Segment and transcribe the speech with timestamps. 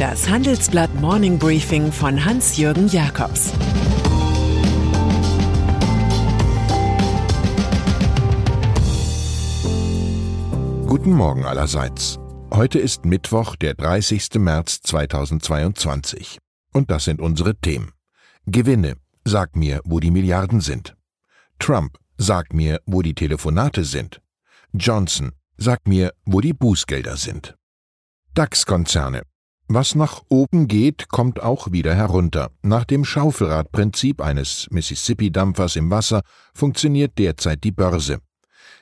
[0.00, 3.52] Das Handelsblatt Morning Briefing von Hans-Jürgen Jakobs
[10.86, 12.18] Guten Morgen allerseits.
[12.50, 14.36] Heute ist Mittwoch, der 30.
[14.36, 16.38] März 2022.
[16.72, 17.92] Und das sind unsere Themen.
[18.46, 18.96] Gewinne.
[19.26, 20.96] Sag mir, wo die Milliarden sind.
[21.58, 21.98] Trump.
[22.16, 24.22] Sag mir, wo die Telefonate sind.
[24.72, 25.32] Johnson.
[25.58, 27.54] Sag mir, wo die Bußgelder sind.
[28.32, 29.24] DAX-Konzerne.
[29.72, 32.50] Was nach oben geht, kommt auch wieder herunter.
[32.60, 38.18] Nach dem Schaufelradprinzip eines Mississippi-Dampfers im Wasser funktioniert derzeit die Börse.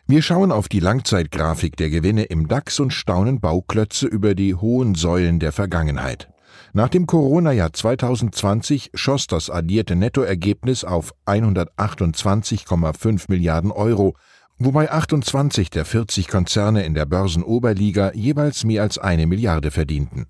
[0.06, 4.95] Wir schauen auf die Langzeitgrafik der Gewinne im DAX und staunen Bauklötze über die hohen
[4.95, 6.30] Säulen der Vergangenheit.
[6.73, 14.16] Nach dem Corona-Jahr 2020 schoss das addierte Nettoergebnis auf 128,5 Milliarden Euro,
[14.57, 20.29] wobei 28 der 40 Konzerne in der Börsenoberliga jeweils mehr als eine Milliarde verdienten.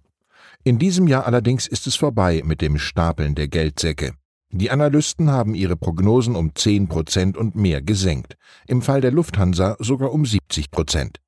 [0.69, 4.13] In diesem Jahr allerdings ist es vorbei mit dem Stapeln der Geldsäcke.
[4.51, 9.77] Die Analysten haben ihre Prognosen um 10 Prozent und mehr gesenkt, im Fall der Lufthansa
[9.79, 11.21] sogar um 70 Prozent.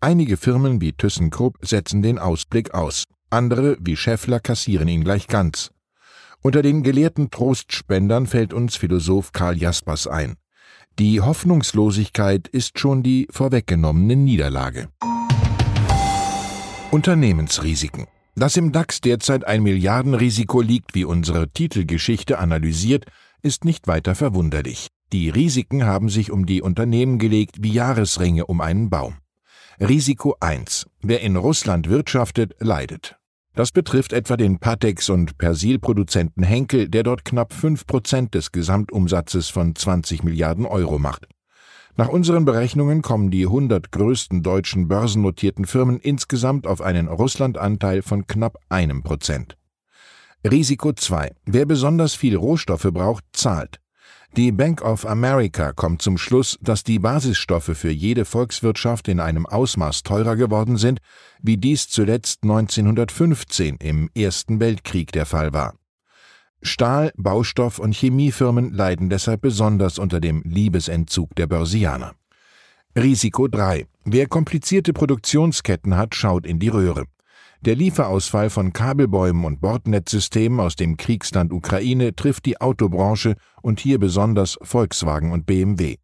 [0.00, 5.72] Einige Firmen wie ThyssenKrupp setzen den Ausblick aus, andere wie Scheffler kassieren ihn gleich ganz.
[6.40, 10.36] Unter den gelehrten Trostspendern fällt uns Philosoph Karl Jaspers ein.
[10.98, 14.88] Die Hoffnungslosigkeit ist schon die vorweggenommene Niederlage.
[16.90, 18.06] Unternehmensrisiken.
[18.40, 23.04] Dass im DAX derzeit ein Milliardenrisiko liegt, wie unsere Titelgeschichte analysiert,
[23.42, 24.88] ist nicht weiter verwunderlich.
[25.12, 29.18] Die Risiken haben sich um die Unternehmen gelegt wie Jahresringe um einen Baum.
[29.78, 30.86] Risiko 1.
[31.02, 33.18] Wer in Russland wirtschaftet, leidet.
[33.54, 39.50] Das betrifft etwa den Patex- und Persilproduzenten Henkel, der dort knapp 5 Prozent des Gesamtumsatzes
[39.50, 41.26] von 20 Milliarden Euro macht.
[41.96, 48.26] Nach unseren Berechnungen kommen die 100 größten deutschen börsennotierten Firmen insgesamt auf einen Russlandanteil von
[48.26, 49.56] knapp einem Prozent.
[50.48, 51.32] Risiko 2.
[51.44, 53.80] Wer besonders viel Rohstoffe braucht, zahlt.
[54.36, 59.44] Die Bank of America kommt zum Schluss, dass die Basisstoffe für jede Volkswirtschaft in einem
[59.44, 61.00] Ausmaß teurer geworden sind,
[61.42, 65.79] wie dies zuletzt 1915 im Ersten Weltkrieg der Fall war.
[66.62, 72.14] Stahl-, Baustoff- und Chemiefirmen leiden deshalb besonders unter dem Liebesentzug der Börsianer.
[72.96, 73.86] Risiko 3.
[74.04, 77.04] Wer komplizierte Produktionsketten hat, schaut in die Röhre.
[77.62, 83.98] Der Lieferausfall von Kabelbäumen und Bordnetzsystemen aus dem Kriegsland Ukraine trifft die Autobranche und hier
[83.98, 85.96] besonders Volkswagen und BMW.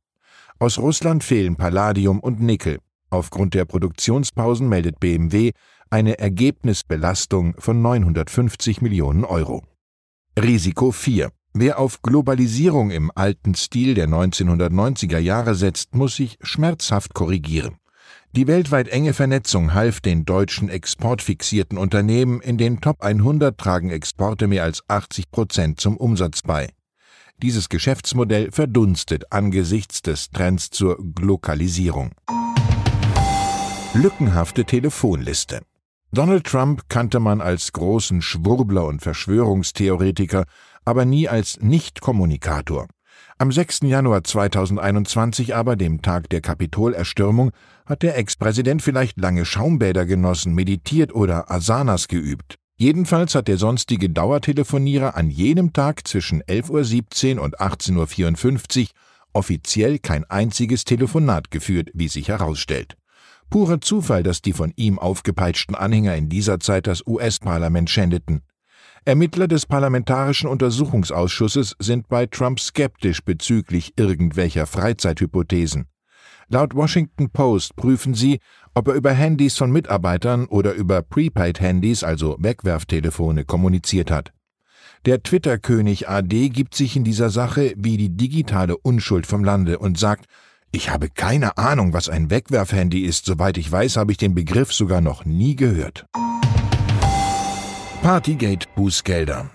[0.59, 2.79] Aus Russland fehlen Palladium und Nickel.
[3.11, 5.53] Aufgrund der Produktionspausen meldet BMW
[5.91, 9.63] eine Ergebnisbelastung von 950 Millionen Euro.
[10.39, 11.31] Risiko 4.
[11.55, 17.77] Wer auf Globalisierung im alten Stil der 1990er Jahre setzt, muss sich schmerzhaft korrigieren.
[18.33, 24.47] Die weltweit enge Vernetzung half den deutschen exportfixierten Unternehmen, in den Top 100 tragen Exporte
[24.47, 26.69] mehr als 80 Prozent zum Umsatz bei.
[27.43, 32.11] Dieses Geschäftsmodell verdunstet angesichts des Trends zur Glokalisierung.
[33.95, 35.63] Lückenhafte Telefonliste.
[36.17, 40.47] Donald Trump kannte man als großen Schwurbler und Verschwörungstheoretiker,
[40.87, 42.89] aber nie als Nicht-Kommunikator.
[43.37, 43.81] Am 6.
[43.83, 47.51] Januar 2021 aber, dem Tag der Kapitolerstürmung,
[47.85, 52.55] hat der Ex-Präsident vielleicht lange Schaumbäder genossen, meditiert oder Asanas geübt.
[52.79, 58.89] Jedenfalls hat der sonstige Dauertelefonierer an jenem Tag zwischen 11.17 Uhr und 18.54 Uhr
[59.35, 62.97] offiziell kein einziges Telefonat geführt, wie sich herausstellt.
[63.51, 68.43] Purer Zufall, dass die von ihm aufgepeitschten Anhänger in dieser Zeit das US-Parlament schändeten.
[69.05, 75.87] Ermittler des Parlamentarischen Untersuchungsausschusses sind bei Trump skeptisch bezüglich irgendwelcher Freizeithypothesen.
[76.49, 78.41] Laut Washington Post prüfen sie,
[78.75, 84.33] ob er über Handys von Mitarbeitern oder über Prepaid-Handys, also Wegwerftelefone, kommuniziert hat.
[85.07, 89.99] Der Twitter-König AD gibt sich in dieser Sache wie die digitale Unschuld vom Lande und
[89.99, 90.27] sagt,
[90.77, 93.25] ich habe keine Ahnung, was ein Wegwerfhandy ist.
[93.25, 96.05] Soweit ich weiß, habe ich den Begriff sogar noch nie gehört.
[98.03, 99.51] Partygate-Bußgelder.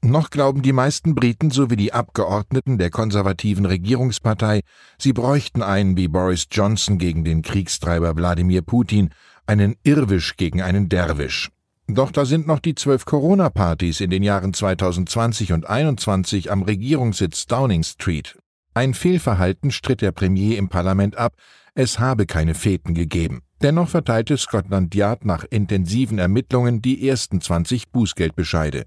[0.00, 4.62] Noch glauben die meisten Briten sowie die Abgeordneten der konservativen Regierungspartei,
[4.98, 9.10] sie bräuchten einen wie Boris Johnson gegen den Kriegstreiber Wladimir Putin,
[9.46, 11.50] einen Irrwisch gegen einen Derwisch.
[11.86, 17.46] Doch da sind noch die zwölf Corona-Partys in den Jahren 2020 und 2021 am Regierungssitz
[17.46, 18.41] Downing Street.
[18.74, 21.34] Ein Fehlverhalten stritt der Premier im Parlament ab,
[21.74, 23.42] es habe keine Feten gegeben.
[23.60, 28.86] Dennoch verteilte Scotland Yard nach intensiven Ermittlungen die ersten 20 Bußgeldbescheide.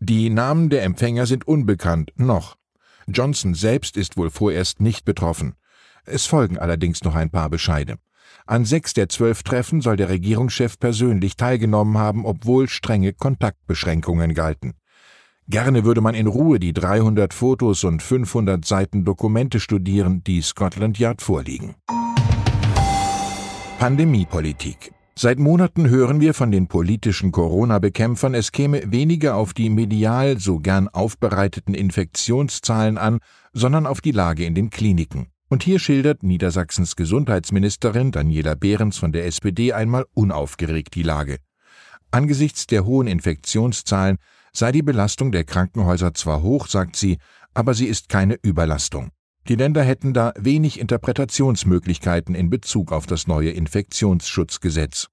[0.00, 2.56] Die Namen der Empfänger sind unbekannt, noch.
[3.06, 5.54] Johnson selbst ist wohl vorerst nicht betroffen.
[6.04, 7.96] Es folgen allerdings noch ein paar Bescheide.
[8.46, 14.74] An sechs der zwölf Treffen soll der Regierungschef persönlich teilgenommen haben, obwohl strenge Kontaktbeschränkungen galten.
[15.50, 20.98] Gerne würde man in Ruhe die 300 Fotos und 500 Seiten Dokumente studieren, die Scotland
[20.98, 21.74] Yard vorliegen.
[23.78, 30.38] Pandemiepolitik Seit Monaten hören wir von den politischen Corona-Bekämpfern, es käme weniger auf die medial
[30.38, 33.18] so gern aufbereiteten Infektionszahlen an,
[33.54, 35.28] sondern auf die Lage in den Kliniken.
[35.48, 41.38] Und hier schildert Niedersachsens Gesundheitsministerin Daniela Behrens von der SPD einmal unaufgeregt die Lage.
[42.10, 44.18] Angesichts der hohen Infektionszahlen
[44.52, 47.18] sei die Belastung der Krankenhäuser zwar hoch, sagt sie,
[47.54, 49.10] aber sie ist keine Überlastung.
[49.48, 55.08] Die Länder hätten da wenig Interpretationsmöglichkeiten in Bezug auf das neue Infektionsschutzgesetz.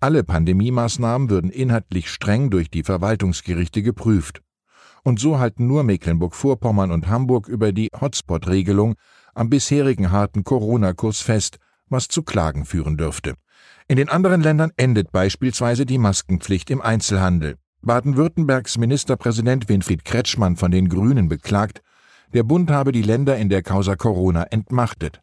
[0.00, 4.42] Alle Pandemiemaßnahmen würden inhaltlich streng durch die Verwaltungsgerichte geprüft.
[5.02, 8.96] Und so halten nur Mecklenburg-Vorpommern und Hamburg über die Hotspot-Regelung
[9.34, 11.58] am bisherigen harten Corona-Kurs fest,
[11.88, 13.34] was zu Klagen führen dürfte.
[13.88, 17.56] In den anderen Ländern endet beispielsweise die Maskenpflicht im Einzelhandel.
[17.84, 21.82] Baden-Württembergs Ministerpräsident Winfried Kretschmann von den Grünen beklagt,
[22.32, 25.20] der Bund habe die Länder in der Causa Corona entmachtet.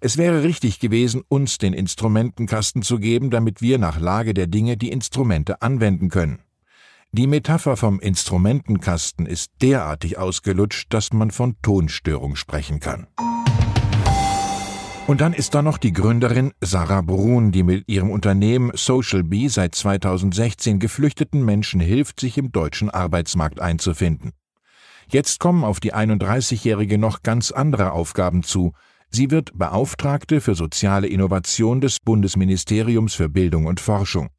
[0.00, 4.76] Es wäre richtig gewesen, uns den Instrumentenkasten zu geben, damit wir nach Lage der Dinge
[4.76, 6.40] die Instrumente anwenden können.
[7.12, 13.06] Die Metapher vom Instrumentenkasten ist derartig ausgelutscht, dass man von Tonstörung sprechen kann.
[15.06, 19.46] Und dann ist da noch die Gründerin Sarah Brun, die mit ihrem Unternehmen Social Bee
[19.46, 24.32] seit 2016 geflüchteten Menschen hilft, sich im deutschen Arbeitsmarkt einzufinden.
[25.08, 28.72] Jetzt kommen auf die 31-Jährige noch ganz andere Aufgaben zu.
[29.08, 34.30] Sie wird Beauftragte für soziale Innovation des Bundesministeriums für Bildung und Forschung.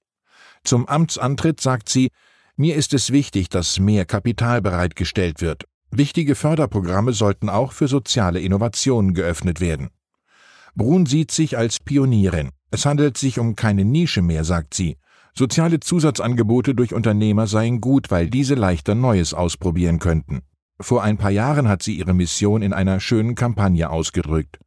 [0.66, 2.10] Zum Amtsantritt sagt sie,
[2.58, 5.64] mir ist es wichtig, dass mehr Kapital bereitgestellt wird.
[5.92, 9.92] Wichtige Förderprogramme sollten auch für soziale Innovationen geöffnet werden.
[10.77, 12.51] Brun sieht sich als Pionierin.
[12.69, 14.97] Es handelt sich um keine Nische mehr, sagt sie.
[15.33, 20.41] Soziale Zusatzangebote durch Unternehmer seien gut, weil diese leichter Neues ausprobieren könnten.
[20.79, 24.59] Vor ein paar Jahren hat sie ihre Mission in einer schönen Kampagne ausgedrückt.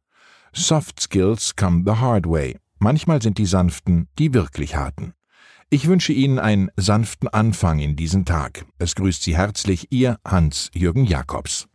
[0.51, 2.57] Soft Skills come the hard way.
[2.77, 5.13] Manchmal sind die sanften die wirklich harten.
[5.69, 8.65] Ich wünsche Ihnen einen sanften Anfang in diesen Tag.
[8.79, 11.69] Es grüßt Sie herzlich Ihr Hans-Jürgen Jakobs.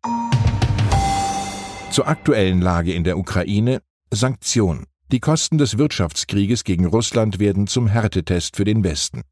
[1.91, 3.81] Zur aktuellen Lage in der Ukraine
[4.13, 4.87] Sanktionen.
[5.13, 9.23] Die Kosten des Wirtschaftskrieges gegen Russland werden zum Härtetest für den Westen.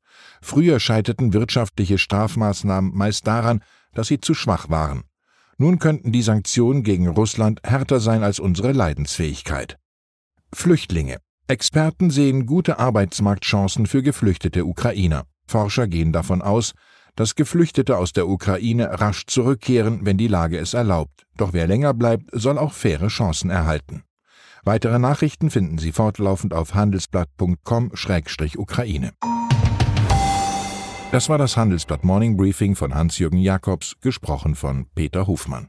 [0.43, 3.63] Früher scheiterten wirtschaftliche Strafmaßnahmen meist daran,
[3.93, 5.05] dass sie zu schwach waren.
[5.59, 9.79] Nun könnten die Sanktionen gegen Russland härter sein als unsere Leidensfähigkeit.
[10.53, 11.19] Flüchtlinge.
[11.47, 15.25] Experten sehen gute Arbeitsmarktchancen für geflüchtete Ukrainer.
[15.47, 16.73] Forscher gehen davon aus,
[17.17, 21.27] dass Geflüchtete aus der Ukraine rasch zurückkehren, wenn die Lage es erlaubt.
[21.37, 24.03] Doch wer länger bleibt, soll auch faire Chancen erhalten.
[24.65, 29.13] Weitere Nachrichten finden Sie fortlaufend auf handelsblatt.com-ukraine.
[31.13, 35.69] Das war das Handelsblatt Morning Briefing von Hans-Jürgen Jakobs, gesprochen von Peter Hofmann.